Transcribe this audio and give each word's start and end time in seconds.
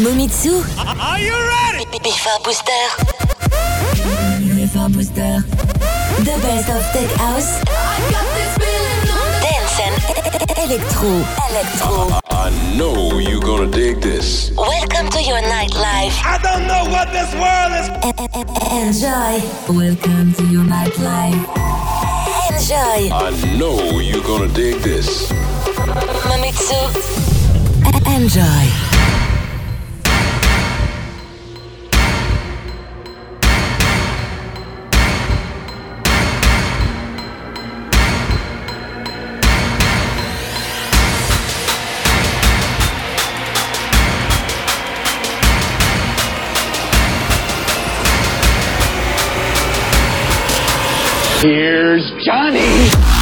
Momitsu. 0.00 0.64
Are 0.80 1.20
you 1.20 1.36
ready? 1.36 1.84
Bifa 2.00 2.42
Booster. 2.42 2.84
Bifa 4.56 4.88
Booster. 4.94 5.44
The 6.24 6.36
best 6.40 6.70
of 6.72 6.82
tech 6.94 7.10
house. 7.20 7.60
Dance 9.44 9.76
and 9.84 9.94
electro. 10.56 11.12
Electro. 11.50 12.18
I 12.30 12.48
know 12.78 13.18
you're 13.18 13.42
gonna 13.42 13.70
dig 13.70 14.00
this. 14.00 14.50
Welcome 14.56 15.10
to 15.10 15.22
your 15.22 15.42
nightlife. 15.42 16.16
I 16.24 16.38
don't 16.42 16.66
know 16.66 16.84
what 16.88 17.12
this 17.12 17.30
world 17.36 17.72
is. 17.76 17.88
Enjoy. 18.72 19.36
Welcome 19.68 20.32
to 20.32 20.44
your 20.46 20.64
nightlife. 20.64 21.44
Enjoy. 22.48 23.12
I 23.12 23.30
know 23.58 24.00
you're 24.00 24.24
gonna 24.24 24.48
dig 24.48 24.80
this. 24.80 25.30
Mamitsu. 26.24 26.80
Enjoy. 28.16 28.89
Here's 51.42 52.12
Johnny. 52.22 53.19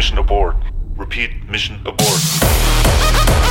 Mission 0.00 0.16
abort. 0.16 0.56
Repeat, 0.96 1.46
mission 1.50 1.78
abort. 1.84 3.44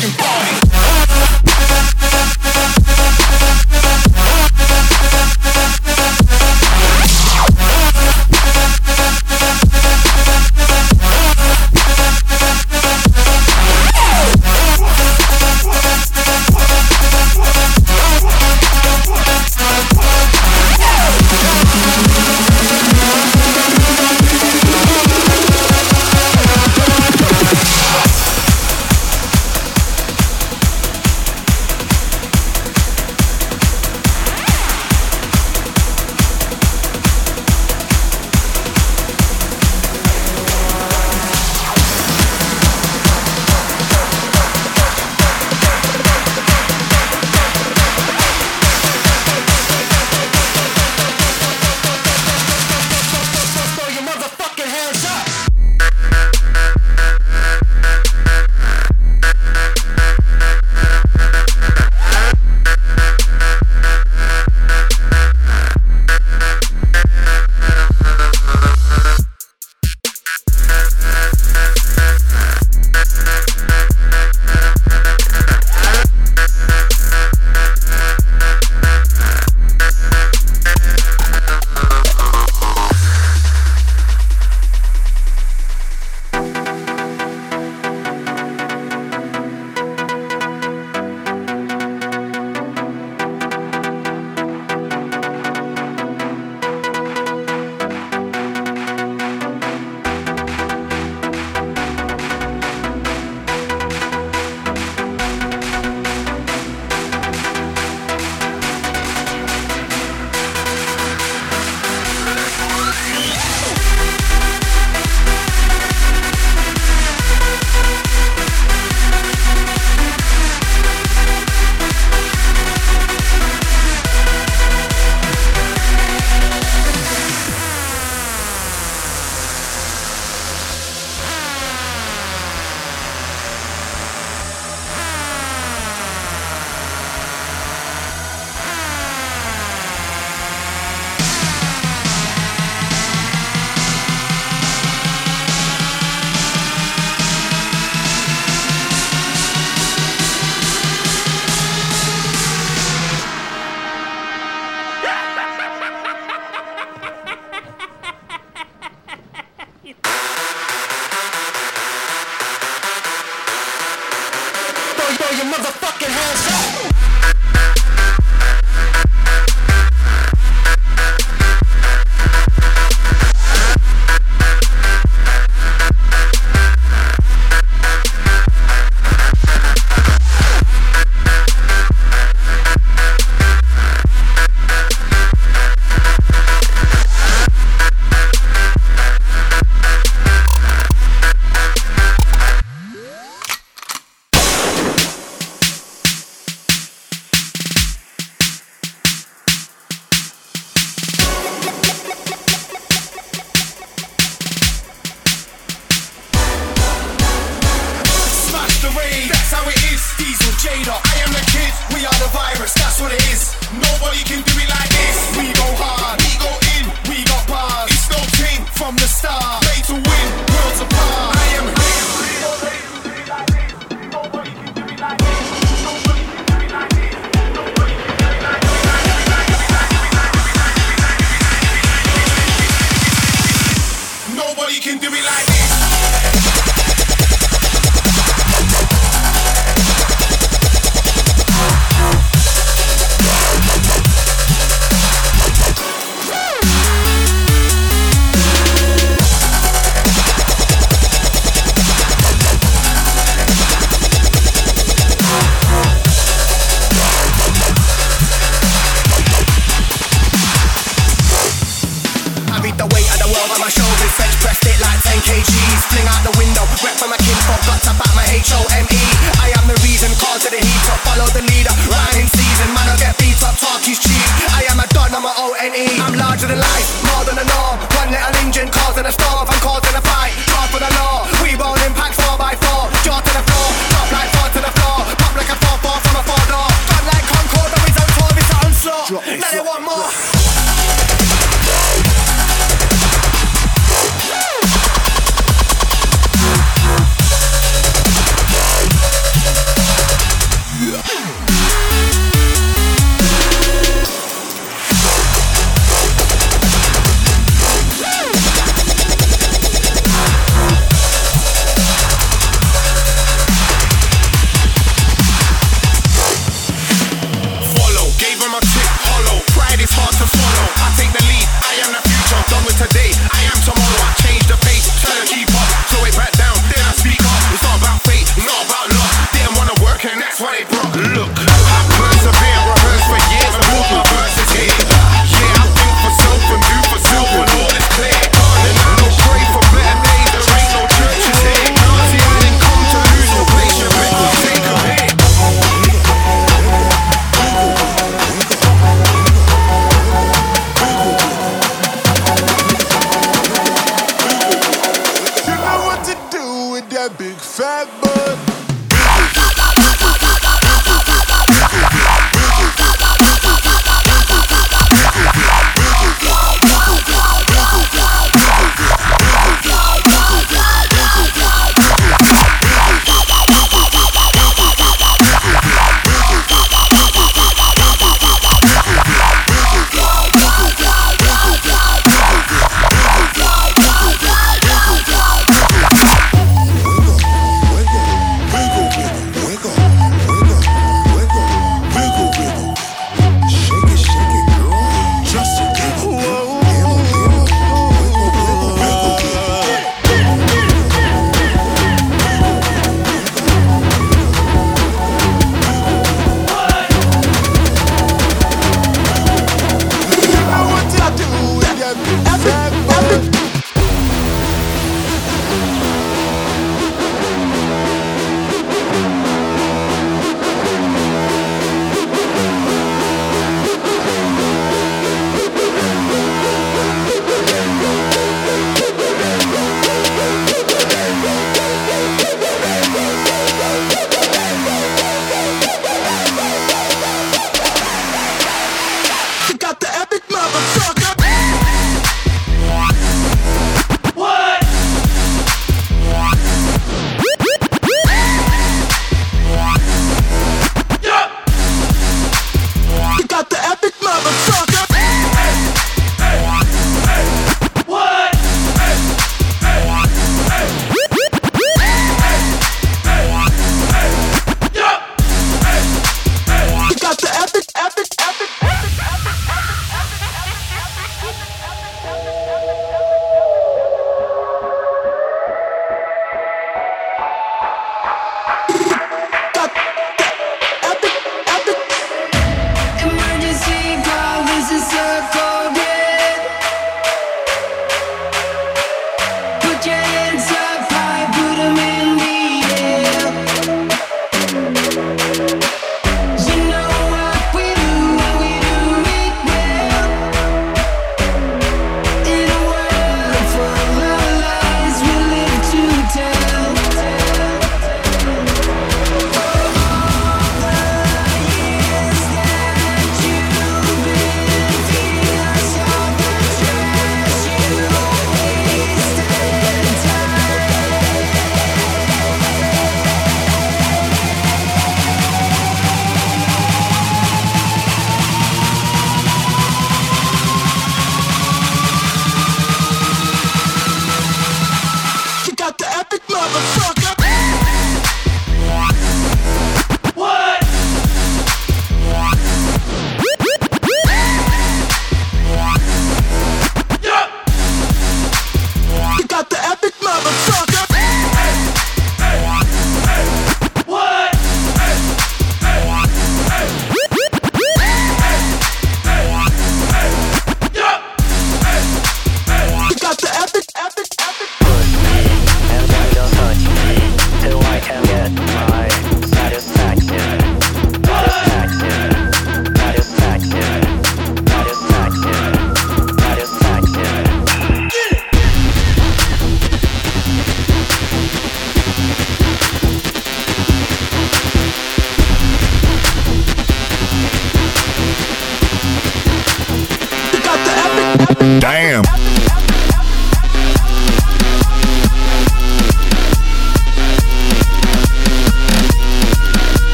fucking 0.00 0.29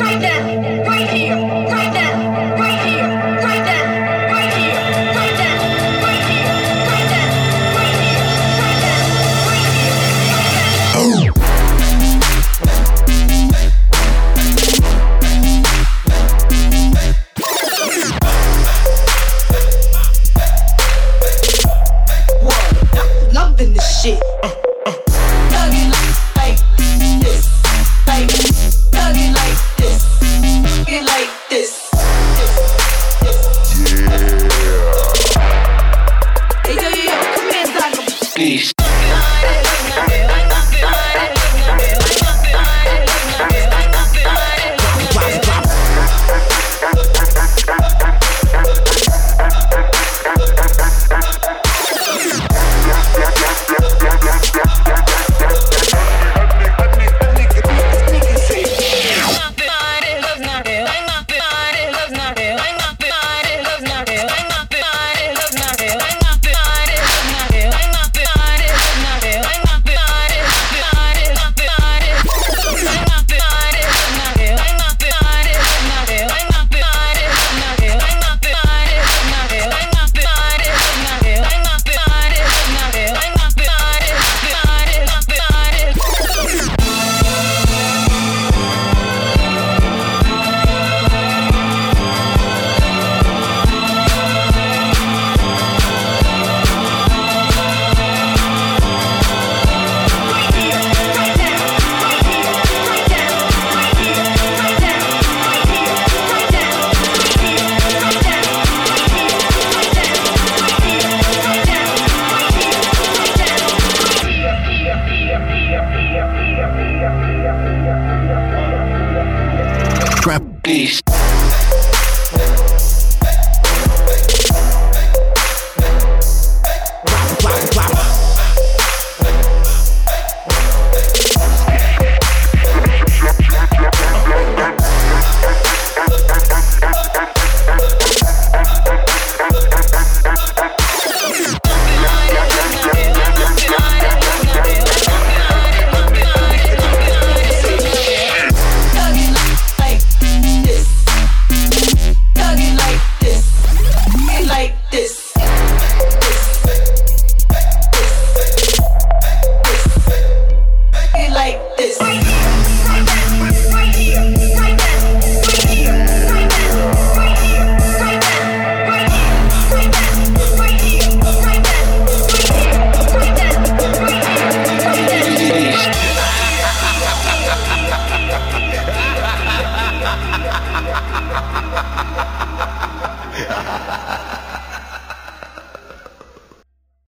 right 0.00 0.18
now. 0.18 0.29